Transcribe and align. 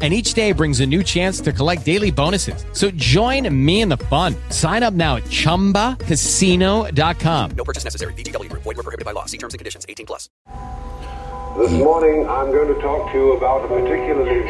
and 0.00 0.14
each 0.14 0.34
day 0.34 0.52
brings 0.52 0.78
a 0.78 0.86
new 0.86 1.02
chance 1.02 1.40
to 1.40 1.52
collect 1.52 1.84
daily 1.84 2.12
bonuses. 2.12 2.64
So 2.72 2.92
join 2.92 3.52
me 3.52 3.80
in 3.80 3.88
the 3.88 3.96
fun. 3.96 4.36
Sign 4.50 4.84
up 4.84 4.94
now 4.94 5.16
at 5.16 5.24
ChumbaCasino.com. 5.24 7.50
No 7.56 7.64
purchase 7.64 7.82
necessary. 7.82 8.12
VGW 8.14 8.48
Group. 8.48 8.62
Void 8.62 8.76
were 8.76 8.84
prohibited 8.84 9.04
by 9.04 9.10
law. 9.12 9.24
See 9.24 9.38
terms 9.38 9.54
and 9.54 9.58
conditions. 9.58 9.84
18 9.88 10.06
plus. 10.06 10.28
This 11.58 11.72
morning 11.72 12.24
I'm 12.28 12.52
going 12.52 12.72
to 12.72 12.80
talk 12.80 13.10
to 13.10 13.18
you 13.18 13.32
about 13.32 13.64
a 13.64 13.68
particularly 13.68 14.42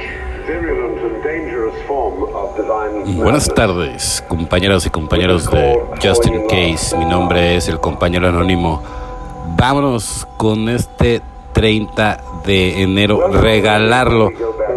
virulent 0.44 0.98
and 0.98 1.22
dangerous 1.22 1.74
form 1.86 2.24
of 2.34 2.54
divine 2.54 3.06
mm, 3.06 3.16
Buenas 3.22 3.48
madness. 3.48 3.54
tardes, 3.54 4.22
compañeros 4.28 4.84
y 4.84 4.90
compañeros 4.90 5.50
de 5.50 5.80
Justin 6.02 6.46
Case. 6.48 6.94
Mi 6.98 7.06
nombre 7.06 7.56
es 7.56 7.68
el 7.68 7.80
compañero 7.80 8.28
anónimo. 8.28 8.82
Vámonos 9.56 10.26
con 10.36 10.68
este 10.68 11.22
30 11.54 12.20
de 12.44 12.82
enero, 12.82 13.28
regalarlo. 13.28 14.30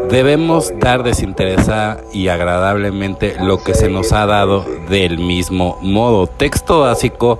Debemos 0.09 0.73
dar 0.79 1.03
desinteresada 1.03 2.01
y 2.13 2.27
agradablemente 2.27 3.35
lo 3.39 3.63
que 3.63 3.73
se 3.73 3.89
nos 3.89 4.11
ha 4.11 4.25
dado 4.25 4.65
del 4.89 5.19
mismo 5.19 5.77
modo. 5.81 6.27
Texto 6.27 6.81
básico, 6.81 7.39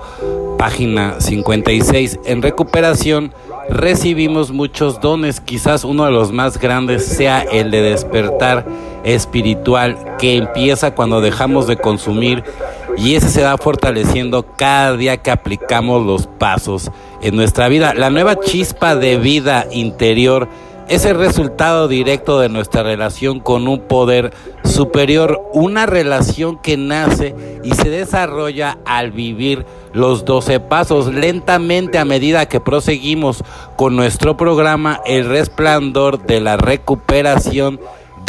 página 0.58 1.20
56. 1.20 2.20
En 2.26 2.42
recuperación 2.42 3.34
recibimos 3.70 4.52
muchos 4.52 5.02
dones. 5.02 5.42
Quizás 5.42 5.84
uno 5.84 6.06
de 6.06 6.12
los 6.12 6.32
más 6.32 6.60
grandes 6.60 7.06
sea 7.06 7.42
el 7.42 7.72
de 7.72 7.82
despertar 7.82 8.66
espiritual 9.04 9.98
que 10.20 10.38
empieza 10.38 10.94
cuando 10.94 11.22
dejamos 11.22 11.68
de 11.68 11.78
consumir 11.78 12.44
y 12.98 13.16
ese 13.16 13.30
se 13.30 13.44
va 13.44 13.58
fortaleciendo 13.58 14.46
cada 14.56 14.96
día 14.96 15.18
que 15.18 15.32
aplicamos 15.32 16.06
los 16.06 16.28
pasos 16.28 16.92
en 17.22 17.36
nuestra 17.36 17.68
vida. 17.68 17.94
La 17.94 18.10
nueva 18.10 18.40
chispa 18.40 18.96
de 18.96 19.18
vida 19.18 19.68
interior 19.72 20.48
es 20.92 21.06
el 21.06 21.18
resultado 21.18 21.88
directo 21.88 22.42
de 22.42 22.50
nuestra 22.50 22.84
relación 22.84 23.40
con 23.40 23.70
un 23.70 23.80
poder 23.80 24.34
superior, 24.66 25.42
una 25.54 25.86
relación 25.86 26.58
que 26.58 26.76
nace 26.76 27.34
y 27.64 27.72
se 27.76 27.90
desarrolla 27.90 28.78
al 28.84 29.12
vivir 29.12 29.66
los 29.94 30.26
12 30.26 30.60
pasos. 30.60 31.08
Lentamente 31.14 31.98
a 31.98 32.04
medida 32.04 32.50
que 32.50 32.60
proseguimos 32.60 33.42
con 33.78 33.96
nuestro 33.96 34.36
programa 34.36 35.00
El 35.06 35.30
resplandor 35.30 36.26
de 36.26 36.42
la 36.42 36.58
recuperación 36.58 37.80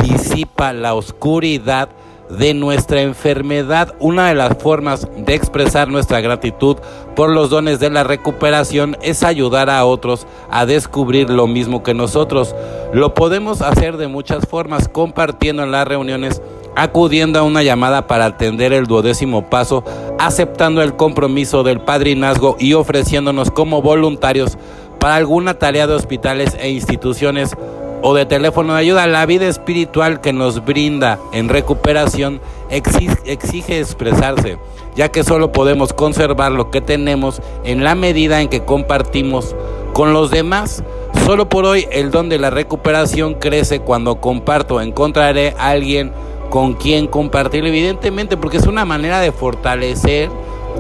disipa 0.01 0.73
la 0.73 0.95
oscuridad 0.95 1.89
de 2.31 2.55
nuestra 2.55 3.03
enfermedad. 3.03 3.95
Una 3.99 4.29
de 4.29 4.35
las 4.35 4.57
formas 4.59 5.09
de 5.17 5.35
expresar 5.35 5.89
nuestra 5.89 6.21
gratitud 6.21 6.77
por 7.15 7.31
los 7.31 7.51
dones 7.51 7.81
de 7.81 7.91
la 7.91 8.05
recuperación 8.05 8.97
es 9.03 9.23
ayudar 9.23 9.71
a 9.71 9.85
otros 9.85 10.27
a 10.51 10.67
descubrir 10.67 11.31
lo 11.31 11.47
mismo 11.47 11.83
que 11.83 11.95
nosotros. 11.95 12.55
Lo 12.93 13.15
podemos 13.15 13.63
hacer 13.63 13.97
de 13.97 14.09
muchas 14.09 14.47
formas, 14.47 14.89
compartiendo 14.89 15.63
en 15.63 15.73
las 15.73 15.87
reuniones, 15.87 16.43
acudiendo 16.75 17.39
a 17.39 17.43
una 17.43 17.63
llamada 17.63 18.07
para 18.07 18.27
atender 18.27 18.73
el 18.73 18.87
duodécimo 18.87 19.49
paso, 19.51 19.85
aceptando 20.19 20.83
el 20.83 20.97
compromiso 20.97 21.63
del 21.63 21.81
padrinazgo 21.81 22.57
y 22.59 22.75
ofreciéndonos 22.75 23.51
como 23.51 23.83
voluntarios 23.83 24.57
para 24.99 25.17
alguna 25.17 25.55
tarea 25.55 25.87
de 25.87 25.95
hospitales 25.95 26.57
e 26.61 26.71
instituciones 26.71 27.57
o 28.03 28.15
de 28.15 28.27
teléfono 28.27 28.75
de 28.75 28.81
ayuda. 28.81 29.07
La 29.07 29.25
vida 29.27 29.49
espiritual 29.49 30.21
que 30.21 30.33
nos 30.33 30.65
brinda 30.65 31.19
en 31.33 31.49
recuperación 31.49 32.41
exige, 32.69 33.79
expresarse, 33.79 34.59
ya 34.95 35.11
que 35.11 35.25
solo 35.25 35.53
podemos 35.53 35.93
conservar 35.93 36.53
lo 36.53 36.71
que 36.71 36.81
tenemos 36.81 37.41
en 37.65 37.85
la 37.85 37.95
medida 37.95 38.41
en 38.41 38.49
que 38.49 38.65
compartimos 38.65 39.55
con 39.93 40.13
los 40.13 40.31
demás. 40.31 40.83
Solo 41.25 41.49
por 41.49 41.65
hoy 41.65 41.87
el 41.93 42.11
don 42.11 42.29
de 42.29 42.39
la 42.39 42.51
recuperación 42.51 43.35
crece 43.35 43.81
cuando 43.81 44.17
comparto. 44.17 44.81
Encontraré 44.81 45.55
a 45.59 45.69
alguien 45.69 46.13
con 46.51 46.75
quien 46.75 47.07
compartir, 47.07 47.65
evidentemente, 47.65 48.37
porque 48.37 48.57
es 48.57 48.67
una 48.67 48.85
manera 48.85 49.21
de 49.21 49.33
fortalecer 49.33 50.29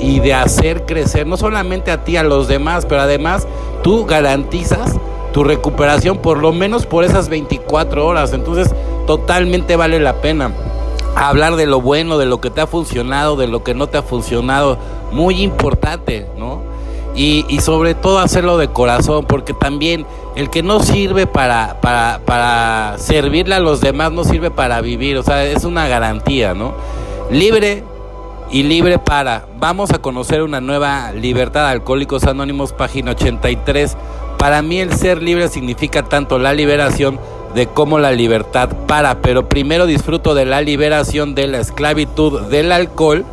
y 0.00 0.21
de 0.21 0.34
hacer 0.34 0.84
crecer 0.84 1.27
no 1.27 1.37
solamente 1.37 1.91
a 1.91 2.04
ti, 2.04 2.16
a 2.16 2.22
los 2.22 2.49
demás, 2.49 2.87
pero 2.87 3.03
además 3.03 3.47
tú 3.83 4.04
garantizas 4.04 4.99
tu 5.32 5.44
recuperación 5.44 6.19
por 6.19 6.38
lo 6.38 6.53
menos 6.53 6.87
por 6.87 7.04
esas 7.04 7.28
24 7.28 8.06
horas. 8.06 8.32
Entonces, 8.32 8.75
totalmente 9.06 9.76
vale 9.76 9.98
la 10.00 10.20
pena 10.20 10.53
hablar 11.15 11.56
de 11.56 11.66
lo 11.66 11.81
bueno, 11.81 12.19
de 12.19 12.26
lo 12.26 12.41
que 12.41 12.50
te 12.50 12.60
ha 12.60 12.66
funcionado, 12.66 13.37
de 13.37 13.47
lo 13.47 13.62
que 13.62 13.75
no 13.75 13.88
te 13.88 13.98
ha 13.98 14.03
funcionado. 14.03 14.78
Muy 15.10 15.42
importante, 15.42 16.26
¿no? 16.38 16.62
Y, 17.15 17.44
y 17.48 17.60
sobre 17.60 17.94
todo 17.94 18.19
hacerlo 18.19 18.56
de 18.56 18.69
corazón, 18.69 19.26
porque 19.26 19.53
también 19.53 20.06
el 20.34 20.48
que 20.48 20.62
no 20.62 20.81
sirve 20.81 21.26
para, 21.26 21.81
para, 21.81 22.21
para 22.25 22.97
servirle 22.98 23.54
a 23.54 23.60
los 23.60 23.81
demás 23.82 24.12
no 24.12 24.25
sirve 24.25 24.50
para 24.50 24.81
vivir. 24.81 25.19
O 25.19 25.22
sea, 25.22 25.44
es 25.44 25.65
una 25.65 25.88
garantía, 25.88 26.54
¿no? 26.54 26.72
Libre 27.31 27.84
y 28.50 28.62
libre 28.62 28.98
para. 28.98 29.47
Vamos 29.59 29.91
a 29.91 29.98
conocer 29.98 30.42
una 30.42 30.60
nueva 30.60 31.12
libertad. 31.12 31.69
Alcohólicos 31.69 32.25
Anónimos, 32.25 32.72
página 32.72 33.12
83. 33.12 33.97
Para 34.42 34.60
mí 34.60 34.80
el 34.80 34.92
ser 34.92 35.22
libre 35.22 35.47
significa 35.47 36.03
tanto 36.03 36.36
la 36.36 36.53
liberación 36.53 37.20
de 37.54 37.69
como 37.69 38.00
la 38.00 38.10
libertad 38.10 38.70
para, 38.88 39.22
pero 39.22 39.48
primero 39.48 39.86
disfruto 39.86 40.34
de 40.34 40.44
la 40.44 40.60
liberación 40.60 41.36
de 41.36 41.47
la 41.47 41.60
esclavitud 41.60 42.48
del 42.48 42.72
alcohol, 42.72 43.25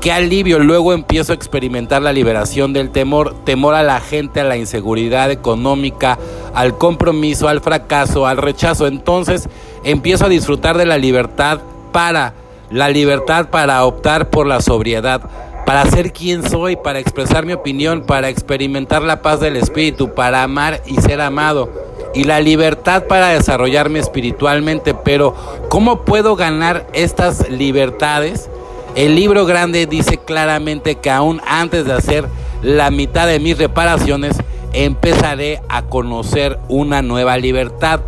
qué 0.00 0.12
alivio, 0.12 0.60
luego 0.60 0.92
empiezo 0.92 1.32
a 1.32 1.34
experimentar 1.34 2.00
la 2.00 2.12
liberación 2.12 2.72
del 2.72 2.90
temor, 2.90 3.34
temor 3.42 3.74
a 3.74 3.82
la 3.82 3.98
gente, 3.98 4.38
a 4.38 4.44
la 4.44 4.56
inseguridad 4.56 5.32
económica, 5.32 6.16
al 6.54 6.78
compromiso, 6.78 7.48
al 7.48 7.60
fracaso, 7.60 8.24
al 8.24 8.36
rechazo, 8.36 8.86
entonces 8.86 9.48
empiezo 9.82 10.26
a 10.26 10.28
disfrutar 10.28 10.78
de 10.78 10.86
la 10.86 10.96
libertad 10.96 11.58
para, 11.90 12.34
la 12.70 12.88
libertad 12.88 13.48
para 13.48 13.84
optar 13.84 14.30
por 14.30 14.46
la 14.46 14.60
sobriedad, 14.60 15.22
para 15.66 15.84
ser 15.90 16.12
quien 16.12 16.48
soy, 16.48 16.76
para 16.76 17.00
expresar 17.00 17.44
mi 17.44 17.52
opinión, 17.52 18.02
para 18.02 18.28
experimentar 18.28 19.02
la 19.02 19.20
paz 19.20 19.40
del 19.40 19.56
espíritu, 19.56 20.14
para 20.14 20.44
amar 20.44 20.80
y 20.86 20.94
ser 21.00 21.20
amado. 21.20 21.68
Y 22.14 22.22
la 22.24 22.40
libertad 22.40 23.04
para 23.08 23.30
desarrollarme 23.30 23.98
espiritualmente. 23.98 24.94
Pero, 24.94 25.34
¿cómo 25.68 26.04
puedo 26.04 26.36
ganar 26.36 26.86
estas 26.92 27.50
libertades? 27.50 28.48
El 28.94 29.16
libro 29.16 29.44
grande 29.44 29.86
dice 29.86 30.18
claramente 30.18 30.94
que 30.94 31.10
aún 31.10 31.42
antes 31.46 31.84
de 31.84 31.92
hacer 31.92 32.26
la 32.62 32.92
mitad 32.92 33.26
de 33.26 33.40
mis 33.40 33.58
reparaciones, 33.58 34.36
empezaré 34.72 35.60
a 35.68 35.82
conocer 35.82 36.60
una 36.68 37.02
nueva 37.02 37.38
libertad 37.38 38.00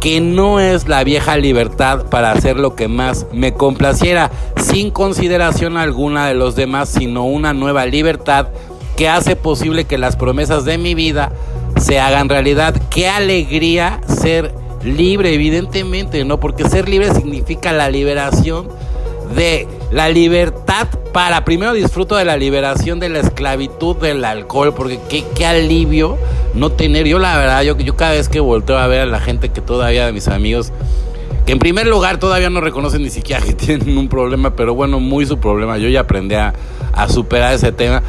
que 0.00 0.20
no 0.20 0.60
es 0.60 0.88
la 0.88 1.02
vieja 1.04 1.36
libertad 1.36 2.06
para 2.06 2.32
hacer 2.32 2.56
lo 2.56 2.74
que 2.74 2.88
más 2.88 3.26
me 3.32 3.54
complaciera, 3.54 4.30
sin 4.56 4.90
consideración 4.90 5.76
alguna 5.76 6.28
de 6.28 6.34
los 6.34 6.54
demás, 6.54 6.88
sino 6.88 7.24
una 7.24 7.52
nueva 7.52 7.86
libertad 7.86 8.48
que 8.96 9.08
hace 9.08 9.36
posible 9.36 9.84
que 9.84 9.98
las 9.98 10.16
promesas 10.16 10.64
de 10.64 10.78
mi 10.78 10.94
vida 10.94 11.32
se 11.80 12.00
hagan 12.00 12.28
realidad. 12.28 12.74
Qué 12.90 13.08
alegría 13.08 14.00
ser 14.06 14.54
libre, 14.82 15.34
evidentemente, 15.34 16.24
¿no? 16.24 16.40
Porque 16.40 16.68
ser 16.68 16.88
libre 16.88 17.14
significa 17.14 17.72
la 17.72 17.90
liberación 17.90 18.68
de 19.34 19.66
la 19.90 20.08
libertad 20.08 20.88
para, 21.12 21.44
primero 21.44 21.72
disfruto 21.72 22.16
de 22.16 22.24
la 22.24 22.36
liberación 22.36 23.00
de 23.00 23.08
la 23.08 23.20
esclavitud 23.20 23.96
del 23.96 24.24
alcohol, 24.24 24.74
porque 24.74 25.00
qué, 25.08 25.24
qué 25.34 25.46
alivio 25.46 26.16
no 26.54 26.70
tener, 26.70 27.06
yo 27.06 27.18
la 27.18 27.36
verdad, 27.36 27.62
yo, 27.62 27.76
yo 27.78 27.96
cada 27.96 28.12
vez 28.12 28.28
que 28.28 28.40
volteo 28.40 28.78
a 28.78 28.86
ver 28.86 29.00
a 29.00 29.06
la 29.06 29.20
gente 29.20 29.50
que 29.50 29.60
todavía 29.60 30.06
de 30.06 30.12
mis 30.12 30.28
amigos, 30.28 30.72
que 31.46 31.52
en 31.52 31.58
primer 31.58 31.86
lugar 31.86 32.18
todavía 32.18 32.50
no 32.50 32.60
reconocen 32.60 33.02
ni 33.02 33.10
siquiera 33.10 33.42
que 33.42 33.52
tienen 33.54 33.96
un 33.96 34.08
problema, 34.08 34.54
pero 34.54 34.74
bueno, 34.74 35.00
muy 35.00 35.26
su 35.26 35.38
problema, 35.38 35.78
yo 35.78 35.88
ya 35.88 36.00
aprendí 36.00 36.34
a, 36.34 36.54
superar 37.08 37.54
ese 37.54 37.70
tema. 37.70 38.02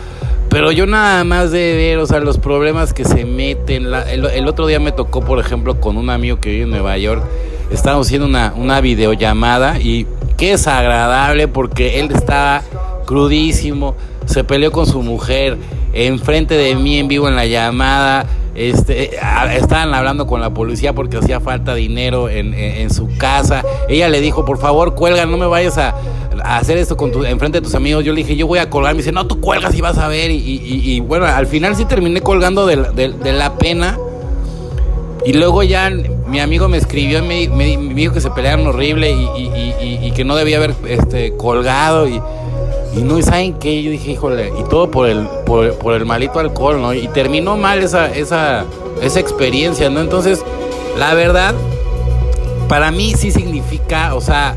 Pero 0.50 0.72
yo 0.72 0.88
nada 0.88 1.24
más 1.24 1.52
de 1.52 1.76
ver, 1.76 2.00
o 2.00 2.08
sea, 2.08 2.20
los 2.20 2.40
problemas 2.40 2.92
que 2.92 3.06
se 3.06 3.24
meten. 3.24 3.92
La, 3.92 4.12
el, 4.12 4.26
el, 4.26 4.48
otro 4.48 4.66
día 4.66 4.80
me 4.80 4.92
tocó, 4.92 5.22
por 5.22 5.38
ejemplo, 5.38 5.80
con 5.80 5.96
un 5.96 6.10
amigo 6.10 6.40
que 6.40 6.50
vive 6.50 6.64
en 6.64 6.72
Nueva 6.72 6.98
York. 6.98 7.24
Estábamos 7.72 8.08
haciendo 8.08 8.26
una, 8.26 8.54
una 8.58 8.82
videollamada 8.82 9.80
y 9.80 10.08
qué 10.38 10.52
desagradable 10.52 11.48
porque 11.48 12.00
él 12.00 12.10
estaba 12.12 12.64
crudísimo, 13.06 13.96
se 14.26 14.44
peleó 14.44 14.72
con 14.72 14.86
su 14.86 15.02
mujer 15.02 15.58
enfrente 15.94 16.56
de 16.56 16.76
mí 16.76 17.00
en 17.00 17.08
vivo 17.08 17.28
en 17.28 17.36
la 17.36 17.46
llamada. 17.46 18.26
Este, 18.56 19.12
estaban 19.56 19.94
hablando 19.94 20.28
con 20.28 20.42
la 20.42 20.50
policía 20.50 20.94
porque 20.94 21.18
hacía 21.18 21.40
falta 21.40 21.76
dinero 21.76 22.30
en, 22.30 22.54
en, 22.54 22.90
su 22.90 23.08
casa. 23.18 23.64
Ella 23.88 24.10
le 24.10 24.20
dijo, 24.20 24.44
por 24.44 24.58
favor, 24.58 24.96
cuelga, 24.96 25.26
no 25.26 25.38
me 25.38 25.46
vayas 25.46 25.78
a 25.78 25.96
a 26.44 26.58
hacer 26.58 26.78
esto 26.78 26.98
con 26.98 27.12
tu, 27.12 27.24
enfrente 27.26 27.60
de 27.60 27.64
tus 27.64 27.76
amigos. 27.76 28.04
Yo 28.04 28.14
le 28.14 28.20
dije, 28.20 28.36
yo 28.36 28.48
voy 28.48 28.60
a 28.60 28.70
colgar. 28.70 28.94
Me 28.94 29.00
dice, 29.00 29.12
no, 29.12 29.28
tú 29.28 29.40
cuelgas 29.42 29.76
y 29.76 29.82
vas 29.82 29.98
a 29.98 30.08
ver. 30.08 30.32
Y, 30.32 31.00
bueno, 31.02 31.26
al 31.26 31.48
final 31.48 31.76
sí 31.76 31.86
terminé 31.86 32.22
colgando 32.22 32.66
de, 32.66 32.76
la- 32.76 33.54
pena. 33.58 33.98
Y 35.26 35.34
luego 35.34 35.64
ya 35.64 35.92
mi 36.28 36.40
amigo 36.40 36.70
me 36.70 36.78
escribió 36.78 37.20
y 37.20 37.48
me, 37.50 37.78
dijo 37.94 38.14
que 38.14 38.22
se 38.22 38.32
pelearon 38.32 38.68
horrible 38.68 39.12
y- 39.12 40.00
y 40.02 40.12
que 40.12 40.24
no 40.24 40.36
debía 40.36 40.58
haber 40.58 40.76
este, 40.88 41.36
colgado. 41.36 42.08
Y, 42.08 42.22
y 42.96 43.02
no, 43.02 43.18
¿y 43.18 43.24
saben 43.24 43.54
qué? 43.54 43.84
Yo 43.84 43.92
dije, 43.92 44.12
híjole, 44.12 44.52
y 44.60 44.70
todo 44.70 44.90
por 44.90 45.08
el, 45.08 45.28
por, 45.46 45.74
por 45.76 45.94
el 45.94 46.06
malito 46.06 46.40
alcohol, 46.40 46.82
¿no? 46.82 46.94
Y 46.94 47.08
terminó 47.10 47.56
mal 47.56 47.80
esa, 47.84 48.12
esa, 48.12 48.66
esa 49.02 49.20
experiencia, 49.20 49.90
¿no? 49.90 50.02
Entonces, 50.02 50.44
la 50.98 51.14
verdad, 51.14 51.54
para 52.68 52.92
mí 52.92 53.14
sí 53.16 53.32
significa, 53.32 54.16
o 54.16 54.22
sea, 54.22 54.56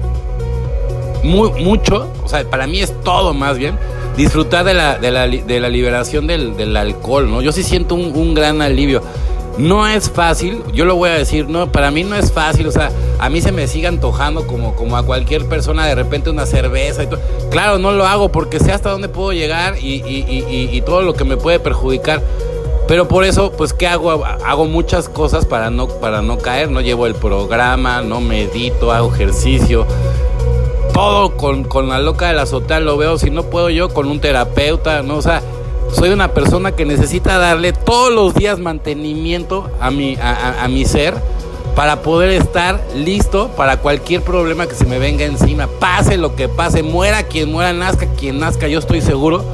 muy, 1.22 1.50
mucho, 1.62 2.08
o 2.24 2.28
sea, 2.28 2.44
para 2.48 2.66
mí 2.66 2.80
es 2.80 2.92
todo 3.02 3.34
más 3.34 3.58
bien, 3.58 3.78
disfrutar 4.16 4.64
de 4.64 4.74
la, 4.74 4.98
de 4.98 5.10
la, 5.10 5.26
de 5.26 5.60
la 5.60 5.68
liberación 5.68 6.26
del, 6.26 6.56
del 6.56 6.76
alcohol, 6.76 7.30
¿no? 7.30 7.42
Yo 7.42 7.52
sí 7.52 7.62
siento 7.62 7.94
un, 7.94 8.16
un 8.16 8.34
gran 8.34 8.62
alivio. 8.62 9.02
No 9.58 9.86
es 9.86 10.08
fácil, 10.10 10.62
yo 10.72 10.84
lo 10.86 10.96
voy 10.96 11.10
a 11.10 11.14
decir, 11.14 11.46
no, 11.48 11.70
para 11.70 11.90
mí 11.90 12.04
no 12.04 12.16
es 12.16 12.32
fácil, 12.32 12.66
o 12.66 12.72
sea, 12.72 12.90
a 13.18 13.28
mí 13.28 13.40
se 13.42 13.52
me 13.52 13.66
sigue 13.68 13.86
antojando 13.86 14.46
como, 14.46 14.74
como 14.74 14.96
a 14.96 15.04
cualquier 15.04 15.46
persona 15.46 15.86
de 15.86 15.94
repente 15.94 16.30
una 16.30 16.46
cerveza 16.46 17.02
y 17.02 17.06
todo. 17.06 17.20
Claro, 17.50 17.78
no 17.78 17.92
lo 17.92 18.06
hago 18.06 18.30
porque 18.32 18.58
sé 18.58 18.72
hasta 18.72 18.90
dónde 18.90 19.08
puedo 19.08 19.32
llegar 19.32 19.76
y, 19.78 19.96
y- 20.06 20.68
y- 20.72 20.80
todo 20.80 21.02
lo 21.02 21.12
que 21.14 21.24
me 21.24 21.36
puede 21.36 21.60
perjudicar. 21.60 22.22
Pero 22.88 23.06
por 23.08 23.24
eso, 23.24 23.52
pues, 23.52 23.72
¿qué 23.72 23.86
hago? 23.86 24.10
Hago 24.24 24.64
muchas 24.66 25.08
cosas 25.08 25.44
para 25.46 25.70
no, 25.70 25.86
para 25.86 26.20
no 26.22 26.38
caer, 26.38 26.70
no 26.70 26.80
llevo 26.80 27.06
el 27.06 27.14
programa, 27.14 28.02
no 28.02 28.20
medito, 28.20 28.90
hago 28.90 29.14
ejercicio, 29.14 29.86
todo 30.92 31.36
con, 31.36 31.64
con 31.64 31.88
la 31.88 31.98
loca 32.00 32.28
de 32.28 32.34
la 32.34 32.42
azotea 32.42 32.80
lo 32.80 32.96
veo, 32.96 33.18
si 33.18 33.30
no 33.30 33.44
puedo 33.44 33.70
yo, 33.70 33.88
con 33.90 34.08
un 34.08 34.20
terapeuta, 34.20 35.02
¿no? 35.02 35.16
O 35.16 35.22
sea, 35.22 35.42
soy 35.92 36.10
una 36.10 36.28
persona 36.28 36.72
que 36.72 36.84
necesita 36.84 37.38
darle 37.38 37.72
todos 37.72 38.12
los 38.12 38.34
días 38.34 38.58
mantenimiento 38.58 39.70
a 39.80 39.90
mi, 39.90 40.16
a, 40.20 40.66
mi 40.68 40.84
ser 40.84 41.14
para 41.76 42.02
poder 42.02 42.30
estar 42.30 42.80
listo 42.94 43.48
para 43.56 43.78
cualquier 43.78 44.22
problema 44.22 44.66
que 44.66 44.74
se 44.74 44.84
me 44.84 44.98
venga 44.98 45.24
encima. 45.24 45.66
Pase 45.66 46.16
lo 46.16 46.34
que 46.34 46.48
pase, 46.48 46.82
muera 46.82 47.22
quien 47.22 47.52
muera, 47.52 47.72
nazca 47.72 48.06
quien 48.18 48.38
nazca, 48.38 48.68
yo 48.68 48.78
estoy 48.78 49.00
seguro 49.00 49.44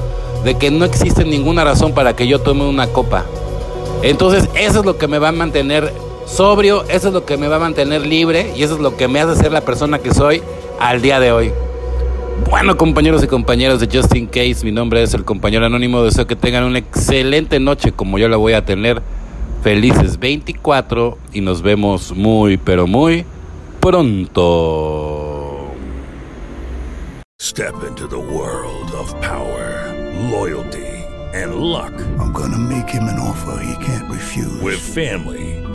de 0.44 0.56
que 0.56 0.70
no 0.70 0.85
existe 0.85 1.25
ninguna 1.25 1.64
razón 1.64 1.93
para 1.93 2.14
que 2.17 2.26
yo 2.26 2.40
tome 2.40 2.64
una 2.64 2.88
copa. 2.88 3.25
Entonces, 4.02 4.49
eso 4.55 4.81
es 4.81 4.87
lo 4.87 4.96
que 4.96 5.08
me 5.08 5.19
va 5.19 5.29
a 5.29 5.32
mantener 5.32 5.93
sobrio, 6.26 6.85
eso 6.88 7.08
es 7.08 7.14
lo 7.14 7.25
que 7.25 7.37
me 7.37 7.49
va 7.49 7.56
a 7.56 7.61
mantener 7.61 8.06
libre 8.06 8.52
y 8.56 8.62
eso 8.62 8.75
es 8.75 8.81
lo 8.81 8.96
que 8.96 9.08
me 9.08 9.20
hace 9.20 9.37
ser 9.37 9.52
la 9.52 9.62
persona 9.62 9.99
que 9.99 10.14
soy 10.14 10.43
al 10.79 11.02
día 11.02 11.20
de 11.20 11.32
hoy. 11.32 11.52
Bueno, 12.46 12.76
compañeros 12.76 13.23
y 13.23 13.26
compañeras 13.26 13.81
de 13.81 13.87
Just 13.87 14.14
In 14.14 14.26
Case, 14.26 14.61
mi 14.64 14.73
nombre 14.73 15.02
es 15.02 15.14
el 15.14 15.25
compañero 15.25 15.67
anónimo. 15.67 16.02
Deseo 16.02 16.26
que 16.26 16.37
tengan 16.37 16.64
una 16.64 16.79
excelente 16.79 17.61
noche 17.61 17.93
como 17.93 18.19
yo 18.19 18.29
la 18.29 18.37
voy 18.37 18.55
a 18.55 18.64
tener. 18.64 19.02
Felices 19.62 20.19
24 20.19 21.19
y 21.32 21.40
nos 21.40 21.62
vemos 21.62 22.12
muy, 22.14 22.56
pero 22.56 22.87
muy 22.87 23.25
pronto. 23.81 25.35
Step 27.40 27.75
into 27.87 28.06
the 28.08 28.19
world 28.19 28.93
of 28.94 29.12
power, 29.20 29.94
loyalty, 30.31 31.05
and 31.35 31.55
luck. 31.56 31.93
I'm 32.19 32.32
gonna 32.32 32.58
make 32.58 32.88
him 32.88 33.05
an 33.05 33.19
offer 33.19 33.61
he 33.62 33.75
can't 33.85 34.11
refuse. 34.11 34.61
With 34.62 34.79
family, 34.79 35.58